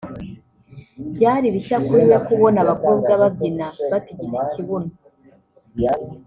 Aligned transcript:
Byari 1.15 1.47
bishya 1.55 1.77
kuri 1.85 2.03
we 2.09 2.17
kubona 2.27 2.57
abakobwa 2.63 3.11
babyina 3.21 3.65
batigisa 3.91 4.37
ikibuno 4.47 4.89